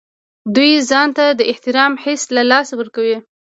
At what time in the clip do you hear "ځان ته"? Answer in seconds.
0.89-1.25